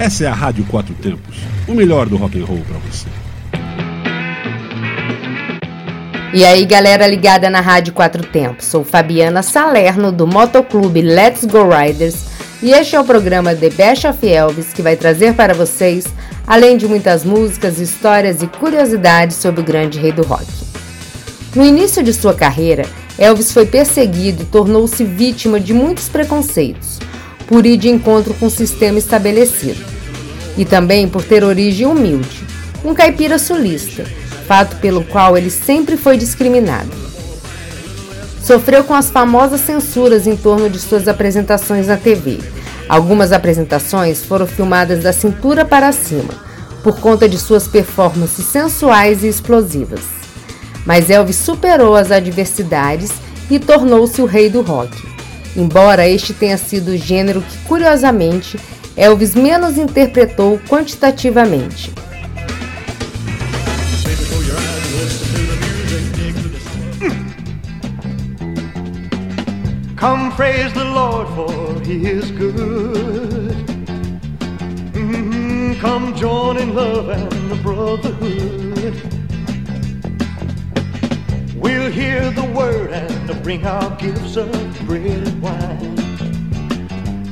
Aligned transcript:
Essa 0.00 0.24
é 0.24 0.26
a 0.28 0.32
Rádio 0.32 0.64
Quatro 0.64 0.94
Tempos, 0.94 1.36
o 1.68 1.74
melhor 1.74 2.08
do 2.08 2.16
rock 2.16 2.40
and 2.40 2.46
roll 2.46 2.62
para 2.66 2.78
você. 2.78 3.06
E 6.32 6.42
aí, 6.42 6.64
galera 6.64 7.06
ligada 7.06 7.50
na 7.50 7.60
Rádio 7.60 7.92
Quatro 7.92 8.22
Tempos. 8.22 8.64
Sou 8.64 8.82
Fabiana 8.82 9.42
Salerno 9.42 10.10
do 10.10 10.26
Motoclube 10.26 11.02
Let's 11.02 11.44
Go 11.44 11.68
Riders 11.68 12.24
e 12.62 12.70
este 12.70 12.96
é 12.96 13.00
o 13.00 13.04
programa 13.04 13.54
The 13.54 13.68
Best 13.68 14.06
of 14.06 14.26
Elvis 14.26 14.72
que 14.72 14.80
vai 14.80 14.96
trazer 14.96 15.34
para 15.34 15.52
vocês, 15.52 16.06
além 16.46 16.78
de 16.78 16.88
muitas 16.88 17.22
músicas, 17.22 17.78
histórias 17.78 18.40
e 18.40 18.46
curiosidades 18.46 19.36
sobre 19.36 19.60
o 19.60 19.64
grande 19.64 19.98
rei 19.98 20.12
do 20.12 20.22
rock. 20.22 20.46
No 21.54 21.62
início 21.62 22.02
de 22.02 22.14
sua 22.14 22.32
carreira, 22.32 22.86
Elvis 23.18 23.52
foi 23.52 23.66
perseguido 23.66 24.44
e 24.44 24.46
tornou-se 24.46 25.04
vítima 25.04 25.60
de 25.60 25.74
muitos 25.74 26.08
preconceitos, 26.08 26.98
por 27.50 27.66
ir 27.66 27.76
de 27.76 27.88
encontro 27.88 28.32
com 28.34 28.46
o 28.46 28.50
sistema 28.50 28.96
estabelecido, 28.96 29.84
e 30.56 30.64
também 30.64 31.08
por 31.08 31.24
ter 31.24 31.42
origem 31.42 31.84
humilde, 31.84 32.44
um 32.84 32.94
caipira 32.94 33.40
sulista, 33.40 34.04
fato 34.46 34.76
pelo 34.76 35.02
qual 35.02 35.36
ele 35.36 35.50
sempre 35.50 35.96
foi 35.96 36.16
discriminado. 36.16 36.90
Sofreu 38.40 38.84
com 38.84 38.94
as 38.94 39.10
famosas 39.10 39.62
censuras 39.62 40.28
em 40.28 40.36
torno 40.36 40.70
de 40.70 40.78
suas 40.78 41.08
apresentações 41.08 41.88
na 41.88 41.96
TV. 41.96 42.38
Algumas 42.88 43.32
apresentações 43.32 44.24
foram 44.24 44.46
filmadas 44.46 45.02
da 45.02 45.12
cintura 45.12 45.64
para 45.64 45.90
cima, 45.90 46.32
por 46.84 47.00
conta 47.00 47.28
de 47.28 47.36
suas 47.36 47.66
performances 47.66 48.46
sensuais 48.46 49.24
e 49.24 49.28
explosivas. 49.28 50.02
Mas 50.86 51.10
Elvis 51.10 51.36
superou 51.36 51.96
as 51.96 52.12
adversidades 52.12 53.10
e 53.50 53.58
tornou-se 53.58 54.22
o 54.22 54.26
rei 54.26 54.48
do 54.48 54.62
rock. 54.62 55.19
Embora 55.56 56.08
este 56.08 56.32
tenha 56.32 56.56
sido 56.56 56.92
o 56.92 56.96
gênero 56.96 57.42
que, 57.42 57.58
curiosamente, 57.66 58.58
Elvis 58.96 59.34
menos 59.34 59.76
interpretou 59.76 60.60
quantitativamente. 60.68 61.92
Come 69.96 70.30
praise 70.32 70.72
the 70.72 70.84
Lord 70.84 71.28
for 71.34 71.60
he 71.90 72.06
is 72.06 72.30
good. 72.30 73.52
Mm-hmm. 74.94 75.80
Come 75.80 76.14
join 76.14 76.56
in 76.56 76.74
love 76.74 77.08
and 77.08 77.50
the 77.50 77.56
brotherhood. 77.56 79.29
We'll 81.60 81.90
hear 81.90 82.30
the 82.30 82.44
word 82.54 82.90
and 82.90 83.42
bring 83.42 83.66
our 83.66 83.94
gifts 83.96 84.36
of 84.36 84.50
bread 84.86 85.04
and 85.04 85.42
wine. 85.42 85.98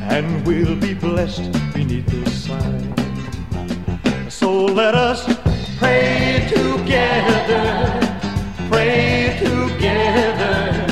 And 0.03 0.47
we'll 0.47 0.77
be 0.77 0.93
blessed 0.93 1.51
beneath 1.73 2.07
the 2.07 2.29
sign. 2.31 2.95
So 4.29 4.67
let 4.67 4.95
us 4.95 5.25
pray 5.79 6.47
together, 6.49 8.01
pray 8.69 9.39
together, 9.41 10.87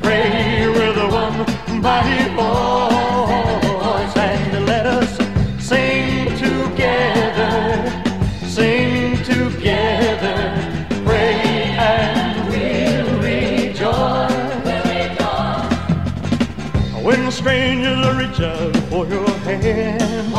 pray 0.00 0.66
with 0.68 0.94
the 0.96 1.08
one 1.08 1.82
mighty 1.82 2.34
voice, 2.34 2.91
strangers 18.42 18.42
reach 18.42 18.44
out 18.44 18.76
for 18.88 19.06
your 19.06 19.28
hand, 19.40 20.32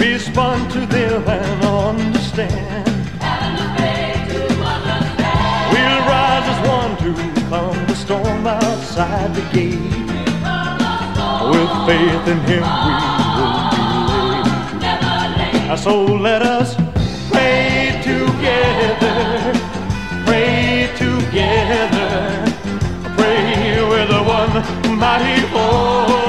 respond 0.00 0.70
to 0.70 0.86
them 0.86 1.28
and 1.28 1.64
understand. 1.64 2.86
We'll 5.72 6.00
rise 6.06 6.48
as 6.48 6.60
one 6.68 6.96
to 6.98 7.14
calm 7.48 7.86
the 7.86 7.94
storm 7.94 8.46
outside 8.46 9.34
the 9.34 9.42
gate. 9.52 9.92
With 11.50 11.72
faith 11.86 12.26
in 12.28 12.40
Him, 12.48 12.62
we 12.62 12.92
will 13.36 13.56
be 13.70 13.80
late. 15.68 15.78
So 15.78 16.04
let 16.04 16.42
us 16.42 16.74
pray 17.30 18.00
together, 18.02 19.52
pray 20.24 20.88
together, 20.96 22.44
pray 23.16 23.82
with 23.88 24.08
the 24.08 24.22
one 24.22 24.52
mighty 24.98 25.43
voice, 25.64 26.23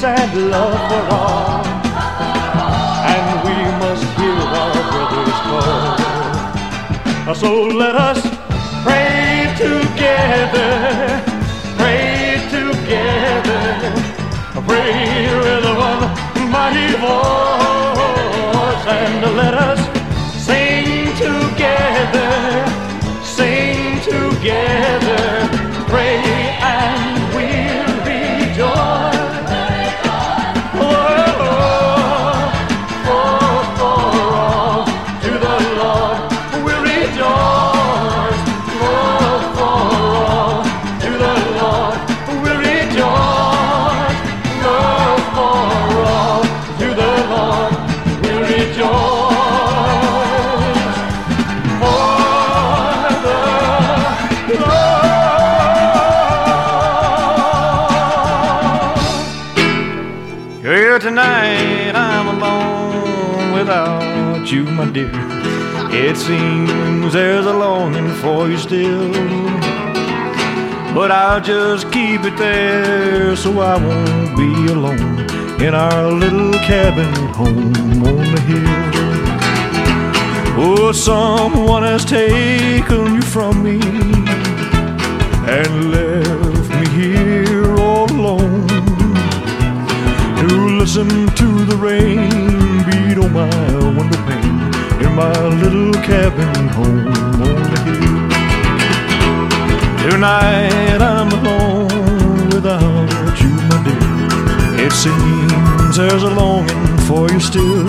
peace 0.00 0.04
and 0.04 0.50
love 0.50 0.80
for 0.88 1.14
all. 1.14 1.64
And 3.12 3.26
we 3.44 3.56
must 3.80 4.04
hear 4.18 4.40
our 4.60 4.72
brothers 4.90 5.38
call. 5.48 7.34
So 7.34 7.50
let 7.66 7.94
us 7.94 8.20
pray 8.82 9.52
together, 9.56 10.70
pray 11.76 12.40
together, 12.50 13.62
pray 14.66 15.28
with 15.38 15.64
one 15.76 16.02
mighty 16.50 16.90
voice, 17.04 18.84
and 18.98 19.20
let 19.36 19.54
us 19.54 19.80
sing 20.46 21.14
together, 21.16 22.30
sing 23.22 24.00
together, 24.00 24.99
It 64.96 66.16
seems 66.16 67.12
there's 67.12 67.46
a 67.46 67.52
longing 67.52 68.12
for 68.14 68.48
you 68.48 68.58
still. 68.58 69.12
But 70.92 71.12
I'll 71.12 71.40
just 71.40 71.92
keep 71.92 72.22
it 72.24 72.36
there 72.36 73.36
so 73.36 73.60
I 73.60 73.76
won't 73.76 74.36
be 74.36 74.72
alone 74.72 75.30
in 75.60 75.74
our 75.74 76.10
little 76.10 76.52
cabin 76.54 77.14
home 77.34 77.72
on 78.04 78.34
the 78.34 78.40
hill. 78.40 78.90
Oh, 80.62 80.90
someone 80.92 81.84
has 81.84 82.04
taken 82.04 83.14
you 83.14 83.22
from 83.22 83.62
me 83.62 83.78
and 85.48 85.92
left 85.92 86.70
me 86.70 86.88
here 86.88 87.76
all 87.76 88.10
alone 88.10 88.66
to 90.38 90.78
listen 90.78 91.08
to 91.08 91.64
the 91.64 91.76
rain 91.76 92.28
beat 92.86 93.18
on 93.18 93.32
my 93.32 93.48
window 93.96 94.18
pane 94.26 94.59
little 95.54 95.92
cabin 96.02 96.68
home 96.68 97.06
on 97.06 97.62
the 97.70 97.78
hill. 97.86 98.30
Tonight 100.10 101.00
I'm 101.00 101.30
alone 101.32 102.48
without 102.50 103.40
you, 103.42 103.52
my 103.68 103.78
dear. 103.84 104.86
It 104.86 104.92
seems 104.92 105.96
there's 105.96 106.22
a 106.22 106.30
longing 106.30 106.96
for 107.08 107.30
you 107.30 107.40
still. 107.40 107.86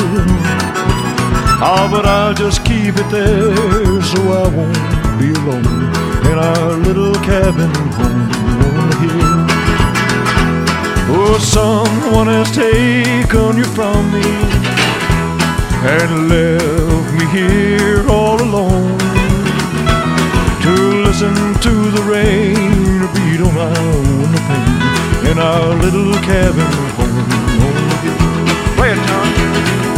Ah, 1.63 1.87
but 1.91 2.05
I'll 2.05 2.33
just 2.33 2.65
keep 2.65 2.95
it 2.97 3.09
there 3.11 4.01
so 4.01 4.19
I 4.43 4.47
won't 4.55 5.19
be 5.19 5.29
alone 5.31 5.91
in 6.31 6.37
our 6.39 6.73
little 6.87 7.13
cabin 7.15 7.73
home 7.97 8.31
on 8.65 8.89
the 8.89 8.95
hill. 9.03 9.41
Oh, 11.13 11.37
someone 11.37 12.27
has 12.27 12.49
taken 12.51 13.57
you 13.57 13.65
from 13.65 14.11
me 14.11 14.25
and 15.83 16.29
left 16.29 17.10
here 17.31 18.05
all 18.09 18.41
alone 18.41 18.97
to 20.61 20.73
listen 21.05 21.33
to 21.61 21.89
the 21.91 22.03
rain 22.05 22.53
beat 23.13 23.39
on 23.39 23.53
my 23.55 23.71
window 24.19 24.39
pane 24.47 25.31
in 25.31 25.39
our 25.39 25.73
little 25.75 26.13
cabin 26.25 26.71
home. 26.97 28.75
Play 28.75 28.91
it, 28.91 29.07
John. 29.07 29.90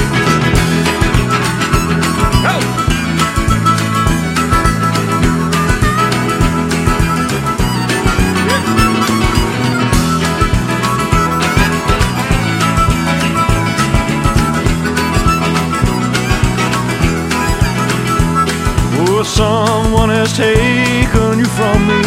Oh, 19.23 19.25
someone 19.25 20.09
has 20.09 20.35
taken 20.35 21.39
you 21.39 21.47
from 21.55 21.87
me 21.87 22.03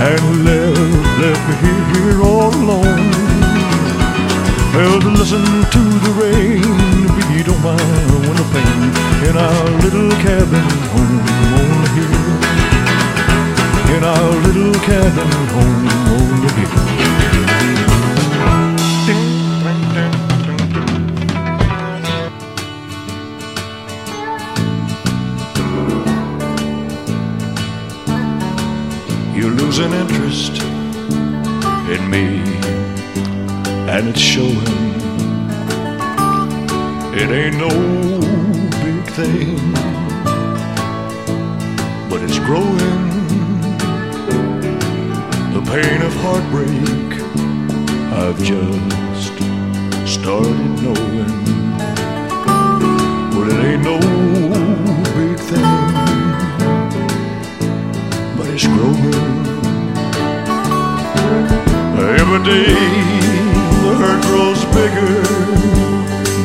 and 0.00 0.24
left, 0.42 0.80
left 1.20 1.42
me 1.48 1.54
here, 1.60 1.84
here 1.92 2.22
all 2.22 2.48
alone. 2.48 3.12
Well, 4.72 4.96
to 5.00 5.08
listen 5.10 5.44
to 5.44 5.82
the 6.00 6.12
rain 6.16 6.64
beat 7.28 7.48
on 7.52 7.60
my 7.60 7.76
window 8.24 8.48
pane 8.56 8.88
in 9.28 9.36
our 9.36 9.68
little 9.84 10.08
cabin 10.24 10.64
home 10.96 11.20
on 11.60 11.68
the 11.84 11.90
hill. 11.92 12.16
In 13.96 14.02
our 14.02 14.32
little 14.48 14.72
cabin 14.80 15.30
home 15.52 15.88
on 16.16 16.40
the 16.40 16.48
hill. 16.56 16.89
You're 29.80 29.94
interest 29.94 30.60
in 31.88 32.10
me, 32.10 32.42
and 33.88 34.08
it's 34.10 34.20
showing. 34.20 34.58
It 37.14 37.30
ain't 37.30 37.56
no 37.56 37.70
big 38.84 39.02
thing, 39.16 39.72
but 42.10 42.20
it's 42.20 42.38
growing. 42.40 43.08
The 45.54 45.62
pain 45.72 46.02
of 46.02 46.12
heartbreak 46.24 47.10
I've 48.20 48.38
just 48.44 49.32
started 50.06 50.82
knowing. 50.82 51.44
But 53.32 53.48
it 53.48 53.64
ain't 53.64 53.82
no 53.82 53.98
big 55.14 55.38
thing 55.38 56.20
but 58.36 58.48
it's 58.48 58.66
growing. 58.66 59.29
Every 62.18 62.42
day 62.42 62.74
the 63.82 63.92
hurt 64.00 64.20
grows 64.26 64.64
bigger 64.74 65.22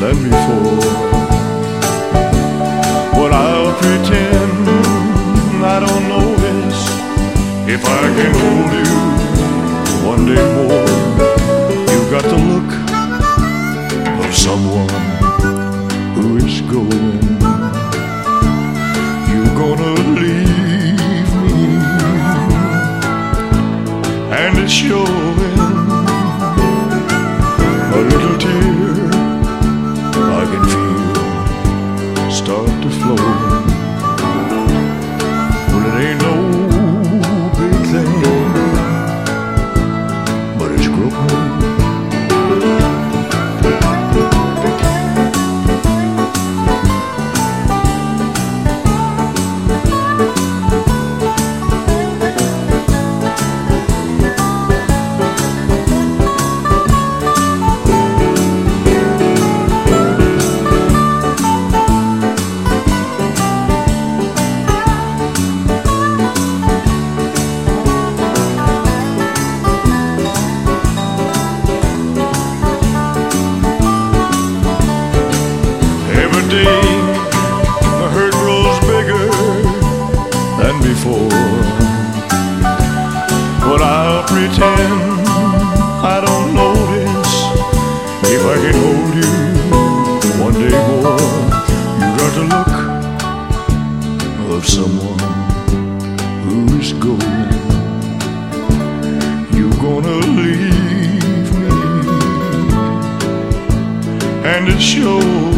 than 0.00 0.16
before. 0.22 0.92
But 3.16 3.32
I'll 3.32 3.74
pretend 3.74 4.68
I 5.64 5.80
don't 5.80 6.06
notice 6.08 6.80
if 7.68 7.82
I 7.84 8.02
can 8.16 8.32
hold 8.40 8.72
you 8.80 8.94
one 10.06 10.22
day 10.24 10.44
more. 10.54 10.86
You've 11.90 12.10
got 12.12 12.24
the 12.24 12.38
look 12.52 12.70
of 14.24 14.34
someone 14.36 14.88
who 16.14 16.36
is 16.36 16.60
going. 16.60 17.20
You're 19.30 19.54
gonna 19.62 19.94
leave 20.20 21.30
me, 21.42 21.56
and 24.30 24.58
it's 24.58 24.72
showing. 24.72 25.55
Start 32.64 32.82
to 32.82 32.90
flow. 32.90 33.75
I 88.48 88.56
can 88.62 88.76
hold 88.84 89.12
you 89.20 89.32
one 90.40 90.54
day 90.54 90.70
more. 90.70 91.18
You 92.00 92.08
got 92.20 92.32
the 92.38 92.44
look 92.54 92.74
of 94.54 94.62
someone 94.64 95.18
who 96.44 96.58
is 96.78 96.90
going. 96.92 97.50
You're 99.56 99.78
gonna 99.82 100.18
leave 100.38 101.48
me 101.58 101.70
and 104.44 104.68
it 104.68 104.80
showing 104.80 105.55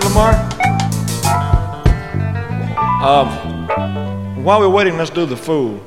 the 0.00 0.08
Lamar. 0.08 0.34
Um, 3.02 4.44
while 4.44 4.60
we're 4.60 4.68
waiting, 4.68 4.96
let's 4.98 5.10
do 5.10 5.24
the 5.24 5.36
fool. 5.36 5.80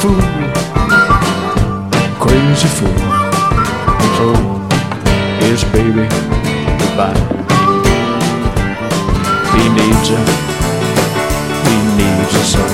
Fool, 0.00 0.20
crazy 2.20 2.68
fool. 2.68 2.98
Told 4.16 4.72
his 5.42 5.62
baby 5.74 6.06
goodbye. 6.78 7.18
He 9.54 9.62
needs 9.78 10.08
her, 10.14 10.24
he 11.66 11.76
needs 11.98 12.32
her 12.36 12.46
so. 12.52 12.64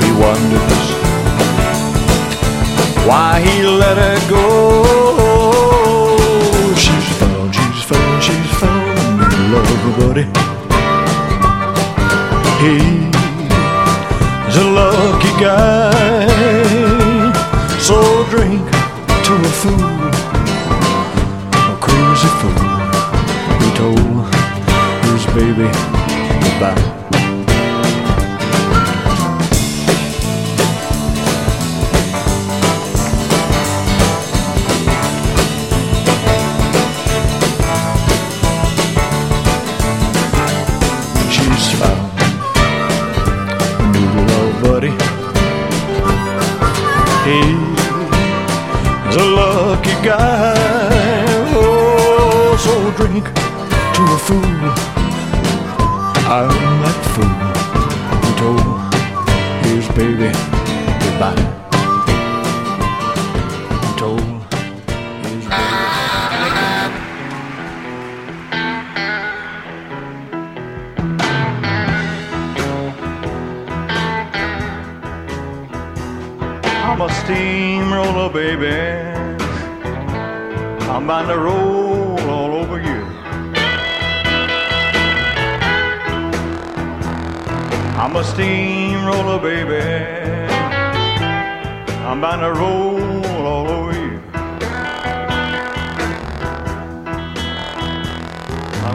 He 0.00 0.08
wonders 0.22 0.86
why 3.06 3.40
he 3.46 3.54
let 3.64 3.96
her 3.96 4.18
go. 4.28 4.44
She's 6.74 7.08
found, 7.18 7.54
she's 7.54 7.82
found, 7.84 8.22
she's 8.22 8.52
found 8.58 9.00
lover, 9.52 9.92
buddy. 9.98 10.24
He's 12.60 12.96
a 12.96 12.99
guy. 15.40 17.32
So 17.80 17.96
drink 18.28 18.60
to 19.24 19.32
a 19.34 19.52
fool, 19.60 20.10
a 21.54 21.76
crazy 21.80 22.30
fool. 22.40 22.60
He 23.62 23.68
told 23.74 24.26
his 25.06 25.24
baby 25.34 25.68
goodbye. 26.42 26.99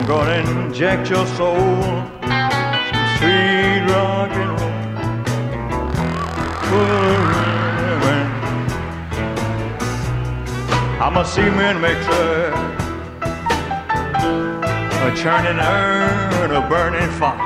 I'm 0.08 0.12
gonna 0.12 0.68
inject 0.68 1.10
your 1.10 1.26
soul, 1.26 1.58
some 1.58 3.08
sweet 3.18 3.82
rock 3.90 4.30
and 4.30 4.52
roll. 4.62 4.76
I'm 11.02 11.18
a 11.18 11.26
cement 11.26 11.82
mixer, 11.82 12.54
a 15.02 15.16
churning 15.18 15.60
urn, 15.60 16.52
a 16.52 16.70
burning 16.70 17.10
fire. 17.18 17.40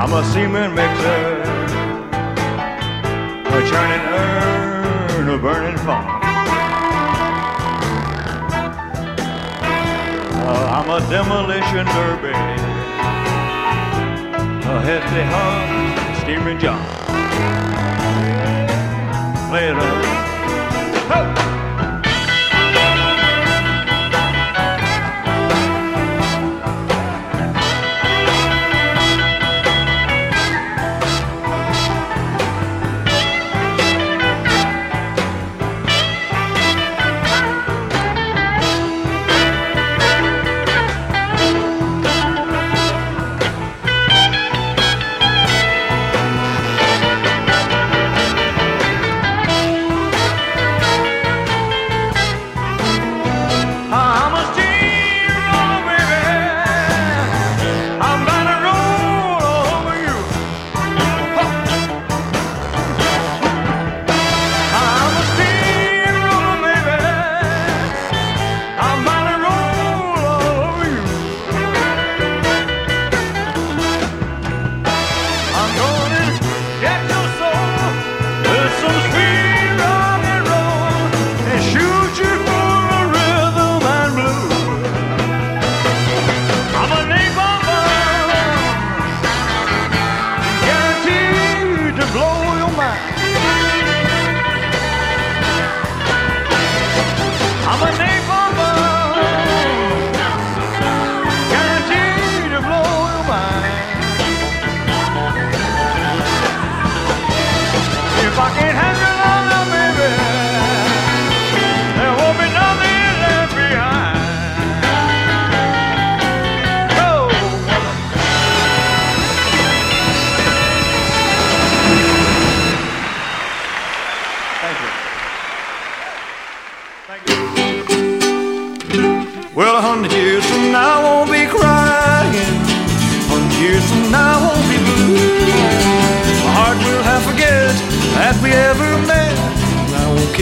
I'm 0.00 0.12
a 0.14 0.24
cement 0.32 0.74
mixer, 0.74 1.42
a 3.48 3.60
churning 3.68 4.04
urn, 4.14 5.28
a 5.28 5.36
burning 5.36 5.76
fire. 5.76 6.21
I'm 10.84 10.90
a 10.90 11.08
demolition 11.08 11.86
derby 11.86 12.32
a 14.68 14.80
hefty 14.80 15.22
hug, 15.22 16.22
steaming 16.22 16.58
John. 16.58 16.82
Play 19.48 19.70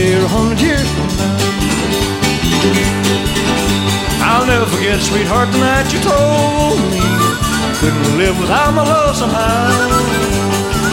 Care 0.01 0.25
a 0.25 0.29
hundred 0.33 0.61
years 0.65 0.89
from 0.97 1.13
now. 1.21 1.37
I'll 4.25 4.47
never 4.49 4.65
forget, 4.65 4.97
sweetheart, 4.97 5.53
the 5.53 5.61
night 5.61 5.93
you 5.93 6.01
told 6.01 6.81
me 6.89 7.05
couldn't 7.77 8.17
live 8.17 8.33
without 8.41 8.73
my 8.73 8.81
love 8.81 9.13
somehow. 9.13 9.69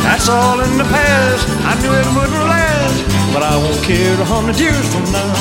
That's 0.04 0.28
all 0.28 0.60
in 0.60 0.76
the 0.76 0.84
past. 0.92 1.48
I 1.64 1.80
knew 1.80 1.88
it 1.88 2.04
wouldn't 2.20 2.52
last, 2.52 3.00
but 3.32 3.48
I 3.48 3.56
won't 3.56 3.80
care 3.88 4.20
a 4.20 4.28
hundred 4.28 4.60
years 4.60 4.84
from 4.92 5.08
now. 5.16 5.32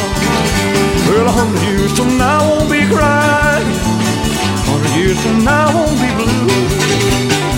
Well, 1.11 1.27
a 1.27 1.35
hundred 1.35 1.67
years 1.67 1.91
from 1.91 2.15
now 2.23 2.39
I 2.39 2.47
won't 2.47 2.71
be 2.71 2.87
crying. 2.87 3.67
A 3.67 4.67
hundred 4.71 4.95
years 4.95 5.19
from 5.19 5.43
now 5.43 5.67
I 5.67 5.75
won't 5.75 5.99
be 5.99 6.11
blue. 6.15 6.55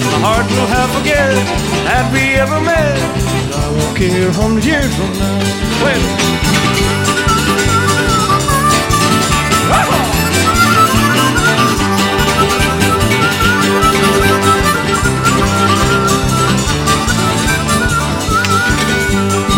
My 0.08 0.18
heart 0.24 0.48
will 0.56 0.72
have 0.72 0.88
forget 0.96 1.36
that 1.84 2.08
we 2.16 2.40
ever 2.40 2.64
met. 2.64 3.27
I 3.64 3.70
won't 3.76 3.96
care 3.96 4.28
a 4.28 4.32
hundred 4.32 4.64
years 4.64 4.92
from 4.96 5.12
now. 5.18 5.38
Well, 5.82 7.08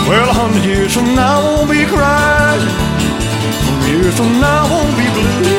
Well, 0.08 0.28
a 0.28 0.32
hundred 0.32 0.64
years 0.64 0.92
from 0.94 1.14
now 1.14 1.38
I 1.38 1.44
won't 1.44 1.70
be 1.70 1.84
crying. 1.86 2.66
A 2.66 3.62
hundred 3.68 3.88
years 3.94 4.14
from 4.18 4.30
now 4.40 4.66
I 4.66 4.70
won't 4.74 4.94
be 4.98 5.06
blue. 5.14 5.54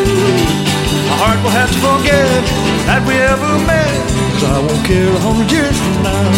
My 1.08 1.16
heart 1.24 1.40
will 1.44 1.56
have 1.56 1.72
to 1.72 1.80
forget 1.80 2.42
that 2.88 3.02
we 3.08 3.16
ever 3.16 3.52
met. 3.64 3.96
Cause 4.36 4.44
I 4.44 4.60
won't 4.60 4.84
care 4.86 5.08
a 5.08 5.22
hundred 5.24 5.50
years 5.56 5.78
from 5.80 6.04
now. 6.04 6.31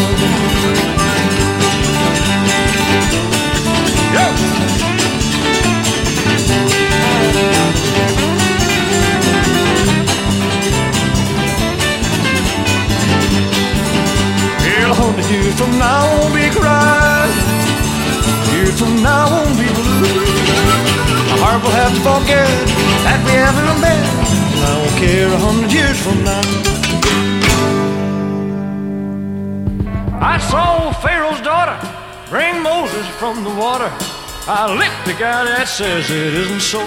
The 35.13 35.19
guy 35.19 35.45
that 35.45 35.67
says 35.67 36.09
it 36.09 36.33
isn't 36.33 36.61
so. 36.61 36.79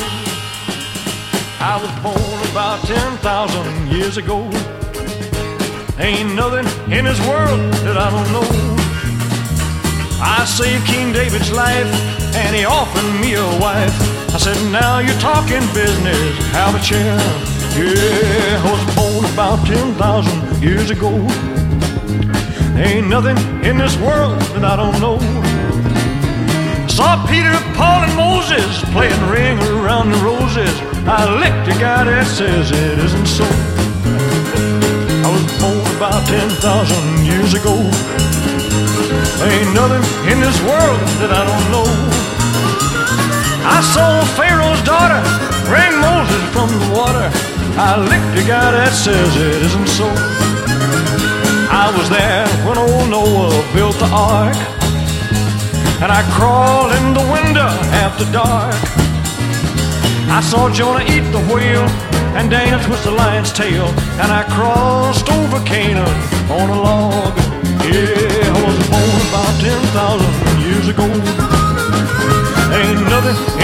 I 1.60 1.78
was 1.78 1.92
born 2.02 2.40
about 2.50 2.82
10,000 2.86 3.22
years 3.88 4.16
ago. 4.16 4.50
Ain't 5.98 6.34
nothing 6.34 6.66
in 6.90 7.04
this 7.04 7.20
world 7.28 7.60
that 7.86 7.96
I 7.96 8.08
don't 8.10 8.30
know. 8.34 8.48
I 10.18 10.44
saved 10.44 10.86
King 10.86 11.12
David's 11.12 11.52
life 11.52 11.86
and 12.34 12.56
he 12.56 12.64
offered 12.64 13.06
me 13.20 13.34
a 13.34 13.46
wife. 13.60 13.94
I 14.34 14.38
said, 14.38 14.58
now 14.72 14.98
you're 14.98 15.20
talking 15.20 15.62
business, 15.72 16.18
have 16.50 16.74
a 16.74 16.82
chair. 16.82 17.18
Yeah, 17.78 18.58
I 18.58 18.70
was 18.74 18.84
born 18.96 19.24
about 19.34 19.66
10,000 19.66 20.62
years 20.62 20.90
ago. 20.90 21.12
Ain't 22.74 23.08
nothing 23.08 23.38
in 23.62 23.78
this 23.78 23.96
world 23.98 24.40
that 24.54 24.64
I 24.64 24.74
don't 24.74 24.98
know. 25.00 25.65
Saw 26.96 27.20
Peter, 27.28 27.52
Paul, 27.76 28.08
and 28.08 28.16
Moses 28.16 28.80
playing 28.96 29.20
ring 29.28 29.60
around 29.76 30.08
the 30.08 30.16
roses. 30.24 30.72
I 31.04 31.28
licked 31.28 31.68
a 31.68 31.76
guy 31.78 32.08
that 32.08 32.24
says 32.24 32.72
it 32.72 32.96
isn't 32.96 33.28
so. 33.28 33.44
I 35.20 35.28
was 35.28 35.44
born 35.60 35.84
about 36.00 36.24
10,000 36.24 36.56
years 37.20 37.52
ago. 37.52 37.76
Ain't 39.44 39.76
nothing 39.76 40.00
in 40.32 40.40
this 40.40 40.56
world 40.64 40.96
that 41.20 41.36
I 41.36 41.44
don't 41.44 41.68
know. 41.68 41.84
I 43.68 43.84
saw 43.92 44.24
Pharaoh's 44.32 44.80
daughter 44.80 45.20
bring 45.68 45.92
Moses 46.00 46.40
from 46.56 46.72
the 46.80 46.96
water. 46.96 47.28
I 47.76 48.00
licked 48.00 48.40
a 48.40 48.44
guy 48.48 48.72
that 48.72 48.96
says 48.96 49.36
it 49.36 49.60
isn't 49.68 49.90
so. 49.92 50.08
I 51.68 51.92
was 51.92 52.08
there 52.08 52.48
when 52.64 52.80
old 52.80 53.12
Noah 53.12 53.52
built 53.76 54.00
the 54.00 54.08
ark. 54.08 54.75
And 56.02 56.12
I 56.12 56.22
crawled 56.36 56.92
in 56.92 57.14
the 57.14 57.26
window 57.32 57.70
after 58.04 58.24
dark. 58.30 58.74
I 60.28 60.40
saw 60.42 60.68
Jonah 60.70 61.04
eat 61.04 61.24
the 61.32 61.40
whale 61.48 61.88
and 62.36 62.50
Dana 62.50 62.82
twist 62.84 63.04
the 63.04 63.10
lion's 63.10 63.52
tail. 63.52 63.86
And 64.20 64.30
I 64.30 64.44
crossed 64.44 65.30
over 65.32 65.58
Canaan 65.64 66.16
on 66.50 66.68
a 66.68 66.78
log. 66.82 67.32
Yeah, 67.88 68.52
I 68.52 68.60
was 68.66 68.78
born 68.92 69.20
about 69.30 69.54
10,000 69.58 70.60
years 70.60 70.86
ago. 70.88 71.08
Ain't 72.76 73.00
nothing 73.08 73.55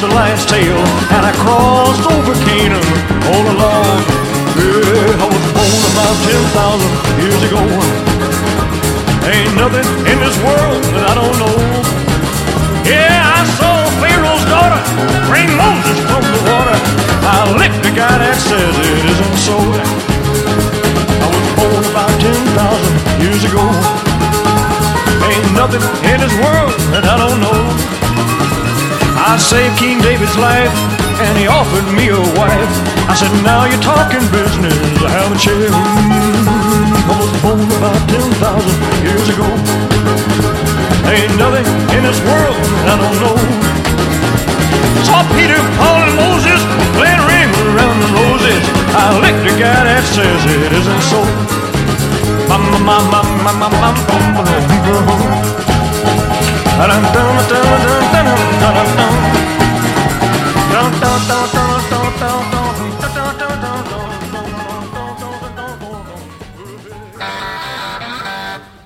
The 0.00 0.06
lion's 0.14 0.46
tail. 0.46 0.78
And 1.10 1.26
I 1.26 1.32
crossed 1.42 2.06
over 2.06 2.32
Canaan 2.46 2.86
all 3.34 3.42
a 3.42 3.54
log. 3.58 3.98
Yeah, 4.54 5.18
I 5.18 5.26
was 5.26 5.44
born 5.58 5.82
about 5.90 6.14
10,000 6.22 6.86
years 7.18 7.42
ago. 7.42 7.58
Ain't 9.26 9.54
nothing 9.58 9.88
in 10.06 10.18
this 10.22 10.38
world 10.38 10.82
that 10.94 11.02
I 11.02 11.14
don't 11.18 11.36
know. 11.42 11.58
Yeah, 12.86 13.10
I 13.26 13.42
saw 13.58 13.90
Pharaoh's 13.98 14.46
daughter 14.46 14.78
bring 15.26 15.50
Moses 15.58 15.98
from 16.06 16.22
the 16.22 16.40
water. 16.46 16.57
I 29.28 29.36
saved 29.36 29.76
King 29.76 30.00
David's 30.00 30.38
life 30.40 30.72
and 31.20 31.36
he 31.36 31.44
offered 31.44 31.84
me 31.92 32.08
a 32.08 32.16
wife. 32.40 32.72
I 33.04 33.12
said, 33.12 33.28
now 33.44 33.68
you're 33.68 33.84
talking 33.84 34.24
business, 34.32 34.72
I 35.04 35.12
have 35.20 35.28
a. 35.28 35.68
I 35.68 37.12
was 37.12 37.32
born 37.44 37.60
about 37.76 38.00
10,000 38.08 38.40
years 39.04 39.28
ago. 39.28 39.44
Ain't 41.12 41.36
nothing 41.36 41.68
in 41.92 42.08
this 42.08 42.16
world 42.24 42.56
I 42.88 42.96
don't 42.96 43.20
know. 43.20 43.36
Saw 45.04 45.20
Peter, 45.36 45.60
Paul, 45.76 46.08
and 46.08 46.16
Moses 46.16 46.60
playing 46.96 47.20
ring 47.28 47.52
around 47.68 48.00
the 48.00 48.08
roses. 48.16 48.64
I 48.96 49.12
licked 49.20 49.44
the 49.44 49.52
guy 49.60 49.76
that 49.92 50.08
says 50.08 50.40
it 50.56 50.72
isn't 50.72 51.04
so. 51.04 51.20
Bum, 52.48 52.64
bum, 52.72 53.12
bum, 53.12 53.28
bum, 53.44 53.60
bum, 53.60 53.76
bum, 53.76 53.96
bum, 54.40 55.47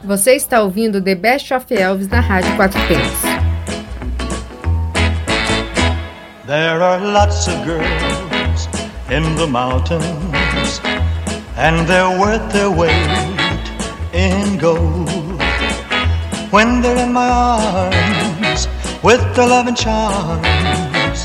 Você 0.05 0.35
está 0.35 0.63
ouvindo 0.63 1.03
The 1.03 1.15
Best 1.15 1.53
of 1.53 1.67
Elvis 1.71 2.09
na 2.09 2.21
Rádio 2.21 2.57
Quatro 2.57 2.81
Tempos. 2.89 3.23
There 6.47 6.83
are 6.83 6.99
lots 7.05 7.47
of 7.47 7.55
girls 7.65 8.69
in 9.11 9.23
the 9.37 9.47
mountains, 9.47 10.81
and 11.59 11.87
they're 11.87 12.19
worth 12.19 12.51
their 12.53 12.71
weight 12.71 12.91
in 14.15 14.59
gold. 14.59 15.22
When 16.53 16.83
they're 16.83 17.07
in 17.07 17.15
my 17.15 17.31
arms 17.31 18.69
with 19.03 19.25
their 19.35 19.49
loving 19.49 19.75
charms, 19.75 21.25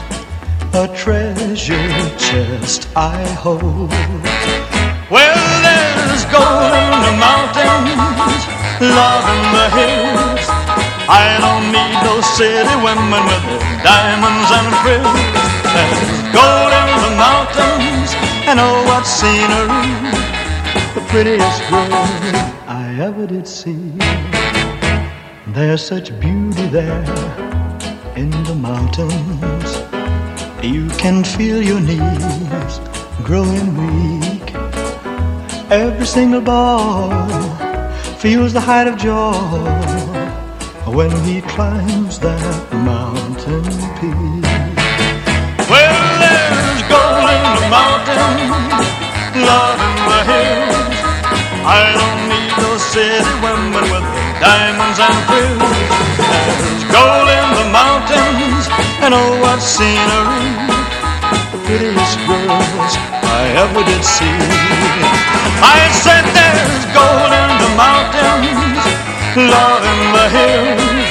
a 0.71 0.87
treasure 0.95 1.91
chest 2.15 2.87
I 2.95 3.19
hold. 3.35 3.91
Well, 5.11 5.43
there's 5.67 6.23
gold 6.31 6.71
in 6.79 6.95
the 7.03 7.15
mountains, 7.19 8.43
love 8.79 9.25
in 9.35 9.43
the 9.51 9.67
hills. 9.75 10.47
I 11.11 11.35
don't 11.43 11.75
need 11.75 11.97
no 12.07 12.23
city 12.23 12.75
women 12.79 13.19
with 13.27 13.43
their 13.51 13.83
diamonds 13.83 14.49
and 14.55 14.67
frills. 14.79 15.27
There's 15.75 16.23
gold 16.31 16.71
in 16.71 16.89
the 17.03 17.13
mountains 17.19 18.15
and 18.47 18.63
oh, 18.63 18.79
what 18.87 19.03
scenery. 19.03 19.83
The 20.95 21.03
prettiest 21.11 21.59
girl 21.69 21.91
I 22.65 22.95
ever 23.01 23.27
did 23.27 23.45
see. 23.45 23.87
There's 25.58 25.84
such 25.84 26.08
beauty 26.20 26.67
there 26.67 27.04
in 28.15 28.30
the 28.43 28.54
mountains. 28.54 29.70
You 30.63 30.88
can 31.00 31.24
feel 31.24 31.63
your 31.63 31.80
knees 31.80 32.80
growing 33.24 33.70
weak. 33.76 34.54
Every 35.72 36.06
single 36.06 36.41
boy 36.41 37.10
feels 38.20 38.54
the 38.54 38.60
height 38.62 38.88
of 38.88 39.00
joy 39.00 39.34
when 40.86 41.10
he 41.26 41.41
climbs 41.41 42.20
that 42.20 42.72
mountain 42.86 43.63
peak. 43.98 44.46
Well, 45.74 45.98
there's 46.22 46.82
gold 46.86 47.30
in 47.34 47.43
the 47.58 47.67
mountains, 47.74 48.86
love 49.41 49.80
in 49.89 49.98
the 50.13 50.22
hills. 50.30 50.98
I 51.65 51.82
don't 51.98 52.22
need 52.30 52.54
no 52.62 52.78
city 52.78 53.38
diamonds 54.39 55.00
and 55.02 55.17
pearls. 55.26 55.93
There's 56.17 56.84
gold 56.93 57.30
in 57.30 57.47
the 57.58 57.67
mountains, 57.73 58.69
and 59.02 59.13
oh, 59.13 59.41
what 59.41 59.62
scenery! 59.62 60.54
The 61.54 61.60
prettiest 61.65 62.17
girls 62.30 62.93
I 63.26 63.43
ever 63.58 63.82
did 63.82 64.04
see. 64.06 64.38
I 65.62 65.89
said 65.89 66.23
there's 66.38 66.86
gold 66.93 67.32
in 67.34 67.52
the 67.65 67.71
mountains, 67.73 68.82
love 69.38 69.82
in 69.82 70.02
the 70.13 70.28
hills. 70.30 71.10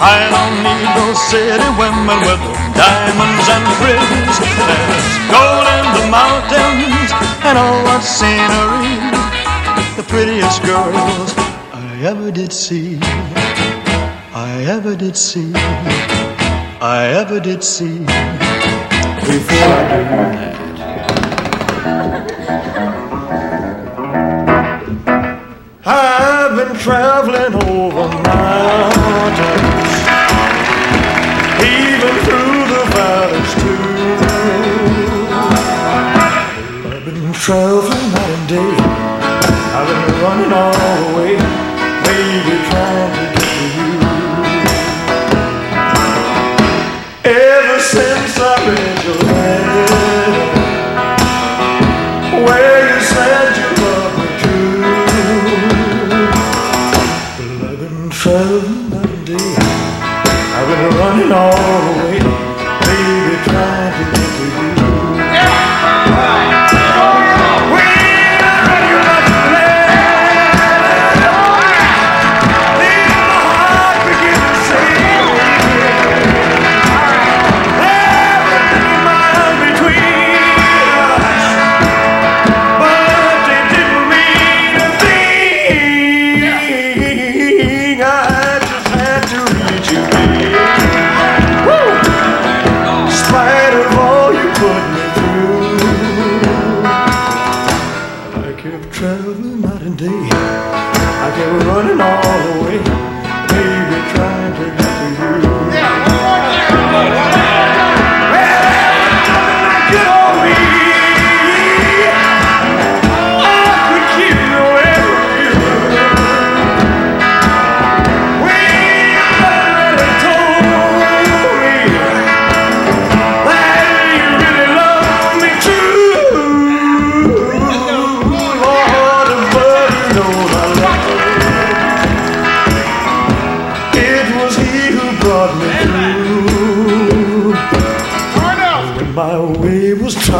I 0.00 0.28
don't 0.32 0.56
need 0.64 0.88
no 0.96 1.06
city 1.16 1.68
women 1.76 2.18
with 2.24 2.42
diamonds 2.76 3.46
and 3.48 3.64
frills. 3.80 4.36
There's 4.40 5.08
gold 5.28 5.66
in 5.68 5.86
the 6.00 6.06
mountains, 6.08 7.10
and 7.44 7.56
oh, 7.60 7.76
what 7.84 8.02
scenery! 8.02 8.96
The 9.96 10.04
prettiest 10.08 10.62
girls 10.64 11.43
ever 12.04 12.30
did 12.30 12.52
see. 12.52 12.98
I 14.34 14.64
ever 14.68 14.94
did 14.94 15.16
see. 15.16 15.52
I 15.54 17.14
ever 17.16 17.40
did 17.40 17.64
see. 17.64 18.00
Before 18.00 19.56
I 19.56 20.02
that. 20.34 20.54
I've 25.86 26.56
been 26.56 26.76
traveling 26.76 27.54
over 27.54 27.83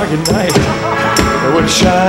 at 0.02 0.26
night, 0.32 0.56
it 1.46 1.54
would 1.54 1.70
shine 1.70 2.03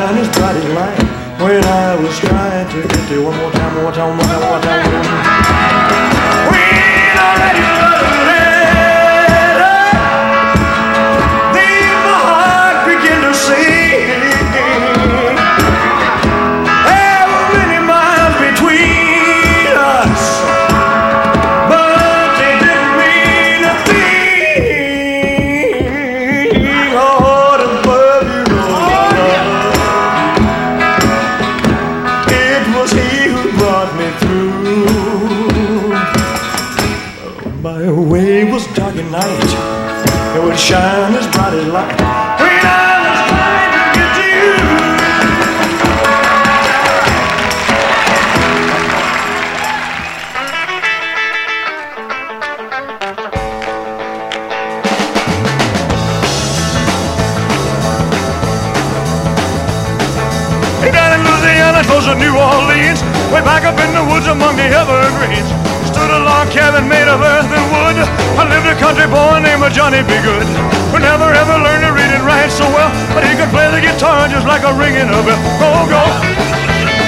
evergreens, 65.25 65.49
stood 65.89 66.09
a 66.09 66.21
log 66.21 66.49
cabin 66.51 66.87
made 66.87 67.07
of 67.07 67.21
earth 67.21 67.49
and 67.49 67.65
wood. 67.73 67.97
I 68.37 68.45
lived 68.45 68.67
a 68.69 68.77
country 68.77 69.07
boy 69.09 69.41
named 69.41 69.65
Johnny 69.73 70.01
B. 70.05 70.13
Goode, 70.21 70.45
who 70.93 70.99
never 71.01 71.33
ever 71.33 71.57
learned 71.57 71.83
to 71.85 71.91
read 71.93 72.11
and 72.13 72.23
write 72.25 72.51
so 72.51 72.65
well, 72.69 72.91
but 73.13 73.25
he 73.25 73.33
could 73.33 73.49
play 73.49 73.69
the 73.73 73.81
guitar 73.81 74.27
just 74.29 74.45
like 74.45 74.61
a 74.63 74.73
ringing 74.73 75.09
a 75.09 75.19
bell. 75.25 75.39
Go, 75.57 75.69
go, 75.89 76.03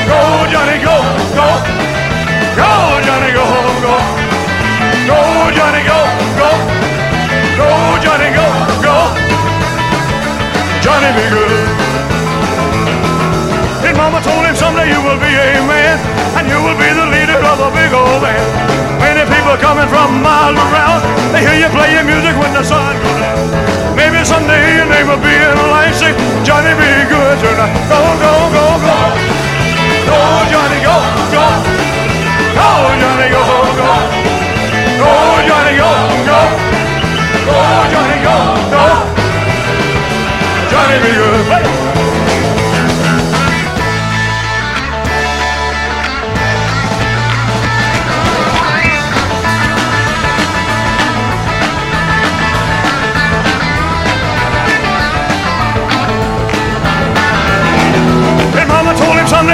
go, 0.09 0.19
Johnny, 0.49 0.81
go, 0.81 0.97
go, 1.37 1.47
go, 2.57 2.69
Johnny, 3.05 3.31
go, 3.37 3.45
go, 3.85 3.95
go, 5.05 5.19
Johnny, 5.53 5.81
go, 5.85 5.99
go, 6.41 6.49
go, 7.57 7.69
Johnny, 8.01 8.29
go, 8.33 8.47
go, 8.81 8.97
Johnny 10.81 11.11
B. 11.13 11.19
Goode. 11.29 11.69
His 13.85 13.95
mama 13.95 14.19
told 14.19 14.43
him 14.43 14.55
someday 14.55 14.89
you 14.89 14.99
will 14.99 15.19
be 15.21 15.31
a 15.31 15.63
man, 15.63 15.95
and 16.35 16.49
you 16.49 16.59
will 16.59 16.75
be 16.75 16.89
the 16.91 17.06
of 17.37 17.61
a 17.61 17.69
big 17.69 17.93
old 17.93 18.21
band. 18.25 18.41
Many 18.99 19.21
people 19.29 19.55
coming 19.61 19.87
from 19.87 20.21
miles 20.25 20.57
around, 20.57 21.05
they 21.31 21.45
hear 21.45 21.53
you 21.53 21.69
play 21.69 21.93
your 21.93 22.03
music 22.03 22.33
when 22.33 22.51
the 22.51 22.63
sun 22.63 22.97
goes 22.97 23.19
down. 23.21 23.95
Maybe 23.95 24.25
someday 24.25 24.75
your 24.75 24.89
name 24.89 25.07
will 25.07 25.21
be 25.21 25.31
in 25.31 25.53
a 25.53 25.67
line, 25.69 25.93
say, 25.93 26.17
Johnny 26.43 26.73
be 26.73 26.89
good 27.07 27.37
tonight. 27.39 27.77
Go, 27.87 28.01
go, 28.19 28.33
go, 28.51 28.65
go. 28.81 28.97
Go, 30.09 30.19
Johnny, 30.49 30.81
go, 30.81 30.97
go. 31.29 31.45
Go, 32.57 32.69
Johnny, 32.99 33.27
go, 33.29 33.43
go. 33.79 33.91
Go, 34.97 35.11
Johnny, 35.45 35.73
go, 35.77 35.89
go. 36.25 36.41
Go, 37.47 37.57
Johnny, 37.93 38.17
go, 38.25 38.35
go. 38.73 38.83
Johnny 40.73 40.97
be 41.05 41.11
good. 41.15 41.45
Hey. 41.53 42.26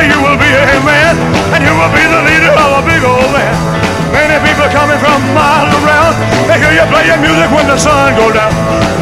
You 0.10 0.20
will 0.20 0.39
be 0.39 0.50
a 0.50 0.80
man, 0.84 1.16
and 1.54 1.62
you 1.63 1.74
will 1.76 1.92
be 1.94 2.04
the 2.04 2.22
leader 2.28 2.54
of 2.56 2.70
a 2.80 2.82
big 2.84 3.04
old 3.04 3.30
band. 3.32 3.58
Many 4.13 4.38
people 4.46 4.68
coming 4.70 5.00
from 5.02 5.20
miles 5.34 5.74
around, 5.82 6.13
they 6.48 6.58
hear 6.62 6.74
you 6.76 6.86
play 6.92 7.06
your 7.10 7.20
music 7.20 7.50
when 7.50 7.66
the 7.68 7.78
sun 7.78 8.13
goes 8.16 8.34
down. 8.34 8.54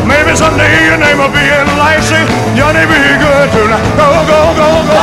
Maybe 0.07 0.35
someday 0.35 0.87
your 0.87 0.97
name 0.97 1.19
will 1.19 1.31
be 1.31 1.43
in 1.43 1.65
lights, 1.77 2.07
say, 2.09 2.23
Johnny, 2.55 2.83
be 2.87 2.99
good 3.19 3.47
tonight. 3.51 3.85
Go, 3.99 4.07
go, 4.27 4.39
go, 4.55 4.69
go. 4.87 5.01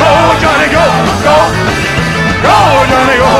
Go, 0.00 0.10
Johnny, 0.40 0.68
go, 0.72 0.84
go. 1.24 1.36
Go, 2.44 2.56
Johnny. 2.88 3.16
Go, 3.20 3.35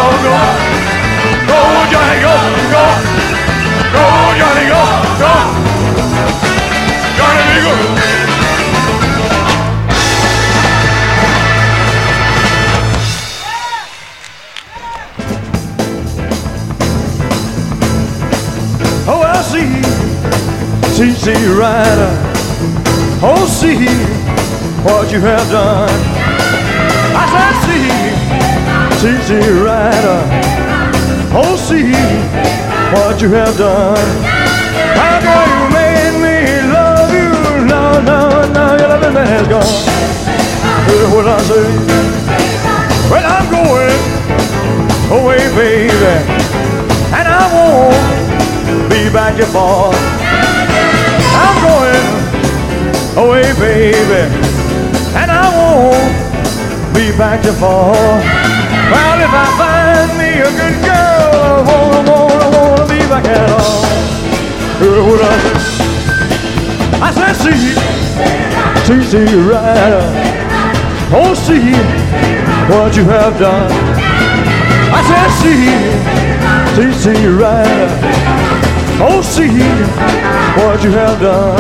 CC 21.27 21.59
Rider. 21.59 22.11
Oh, 23.21 23.47
see 23.51 23.83
what 24.87 25.11
you 25.11 25.21
have 25.23 25.51
done. 25.51 25.91
I 27.19 27.27
said, 27.35 27.57
see, 27.67 27.91
CC 29.03 29.43
Rider. 29.59 30.21
Oh, 31.35 31.57
see 31.57 31.91
what 32.95 33.21
you 33.21 33.31
have 33.31 33.59
done. 33.59 33.99
How 34.95 35.19
girl, 35.19 35.47
you 35.51 35.67
made 35.75 36.15
me 36.23 36.62
love 36.71 37.11
you. 37.11 37.67
No, 37.67 38.01
no, 38.03 38.47
no, 38.53 38.77
your 38.79 38.87
loving 38.87 39.17
has 39.17 39.49
gone. 39.49 39.67
Hear 40.87 41.11
what 41.11 41.27
I 41.27 41.43
say? 41.43 41.67
Well, 43.11 43.27
I'm 43.27 43.51
going 43.51 43.99
away, 45.11 45.43
baby, 45.57 45.91
and 47.19 47.27
I 47.27 47.43
won't 47.53 48.89
be 48.89 49.11
back 49.12 49.37
your 49.37 49.49
far. 49.49 49.93
I'm 51.37 51.57
going 51.65 52.09
away, 53.17 53.47
baby, 53.59 54.23
and 55.17 55.31
I 55.31 55.47
won't 55.57 56.15
be 56.95 57.11
back 57.17 57.43
to 57.43 57.53
fall. 57.53 57.95
Well, 58.93 59.19
if 59.21 59.33
I 59.33 59.47
find 59.59 60.11
me 60.19 60.31
a 60.41 60.51
good 60.61 60.79
girl, 60.85 61.65
I 61.67 62.03
won't, 62.09 62.33
I 62.33 62.49
won't 62.55 62.89
be 62.89 63.01
back 63.09 63.25
at 63.27 63.51
all. 63.51 63.85
What 64.79 65.21
I? 65.23 65.77
I 66.99 67.11
said, 67.13 67.35
see, 67.35 67.75
see, 68.87 69.03
see, 69.11 69.37
right. 69.49 70.37
Oh, 71.13 71.35
see 71.35 71.73
what 72.69 72.97
you 72.97 73.05
have 73.05 73.39
done. 73.39 73.71
I 74.93 75.01
said, 75.09 75.31
see, 75.41 76.93
see, 76.93 77.15
see, 77.15 77.27
right. 77.27 78.36
Oh, 78.99 79.21
see 79.21 79.49
what 80.57 80.83
you 80.83 80.91
have 80.91 81.21
done. 81.21 81.59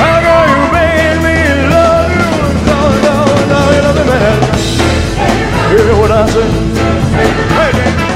How 0.00 0.20
girl, 0.24 0.46
you 0.52 0.62
made 0.72 1.18
me 1.26 1.36
love 1.68 2.10
you. 2.10 2.30
No, 2.64 2.80
no, 3.06 3.16
no, 3.52 3.60
you 3.74 3.82
love 3.84 3.96
me 3.96 4.04
bad. 4.08 4.38
Hear 5.70 5.94
what 6.00 6.10
I 6.10 6.26
say? 6.32 6.48
Hey, 7.58 8.09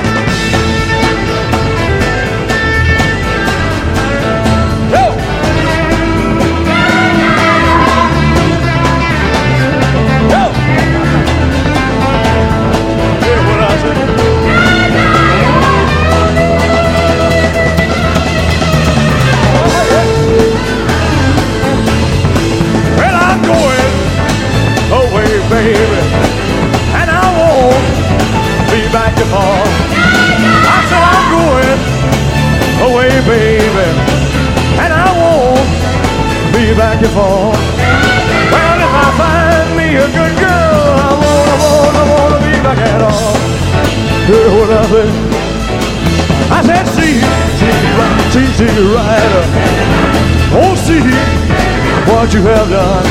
what 52.24 52.32
you 52.32 52.40
have 52.40 52.70
done. 52.70 53.04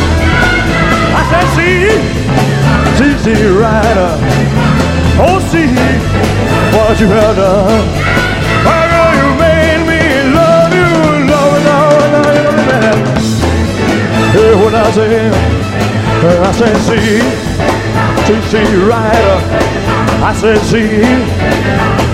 I 1.14 1.22
said, 1.30 1.48
see, 1.54 1.86
see, 2.98 3.14
see, 3.24 3.46
rider. 3.46 4.18
Oh, 5.22 5.38
see 5.54 5.70
what 6.74 7.00
you 7.00 7.06
have 7.06 7.36
done. 7.36 7.86
Girl, 8.66 9.14
you 9.22 9.30
made 9.38 9.86
me 9.86 10.02
love 10.34 10.74
you, 10.74 10.90
love, 11.30 11.62
love, 11.70 12.10
love. 12.16 12.58
Hear 14.34 14.58
what 14.58 14.74
I 14.74 14.90
say? 14.90 15.30
I 16.42 16.52
said, 16.52 16.78
see, 16.82 17.22
see, 18.26 18.42
see, 18.50 18.66
rider. 18.82 19.38
I 20.26 20.34
said, 20.34 20.58
see, 20.72 20.90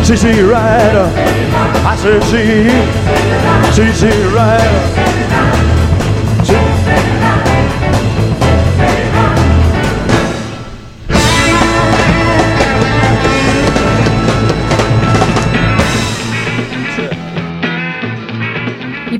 see, 0.03 0.17
see, 0.17 0.41
rider. 0.41 1.07
I 1.87 1.95
said, 1.95 2.21
see, 2.23 2.67
see, 3.71 3.91
see, 3.93 4.35
rider. 4.35 5.68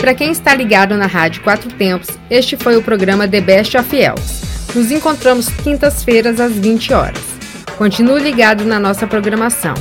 Para 0.09 0.17
quem 0.17 0.31
está 0.31 0.55
ligado 0.55 0.97
na 0.97 1.05
Rádio 1.05 1.43
Quatro 1.43 1.71
Tempos, 1.71 2.09
este 2.31 2.57
foi 2.57 2.75
o 2.75 2.81
programa 2.81 3.27
The 3.27 3.41
Best 3.41 3.77
of 3.77 3.95
Elves. 3.95 4.41
Nos 4.73 4.89
encontramos 4.89 5.49
quintas-feiras 5.49 6.39
às 6.39 6.53
20 6.53 6.93
horas. 6.93 7.21
Continue 7.77 8.19
ligado 8.19 8.65
na 8.65 8.79
nossa 8.79 9.05
programação 9.05 9.75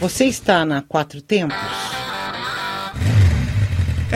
Você 0.00 0.24
está 0.24 0.64
na 0.64 0.80
Quatro 0.80 1.20
Tempos? 1.20 1.95